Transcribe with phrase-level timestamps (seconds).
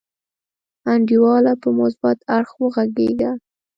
[0.93, 3.31] انډیواله په مثبت اړخ وغګیږه.